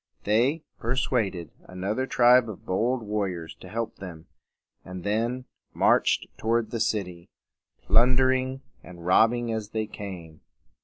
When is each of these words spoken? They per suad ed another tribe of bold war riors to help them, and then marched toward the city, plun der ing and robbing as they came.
They 0.23 0.63
per 0.79 0.95
suad 0.95 1.35
ed 1.35 1.51
another 1.65 2.07
tribe 2.07 2.49
of 2.49 2.65
bold 2.65 3.03
war 3.03 3.27
riors 3.29 3.55
to 3.59 3.69
help 3.69 3.97
them, 3.97 4.25
and 4.83 5.03
then 5.03 5.45
marched 5.75 6.25
toward 6.39 6.71
the 6.71 6.79
city, 6.79 7.29
plun 7.83 8.15
der 8.15 8.31
ing 8.31 8.61
and 8.83 9.05
robbing 9.05 9.51
as 9.53 9.69
they 9.69 9.85
came. 9.85 10.41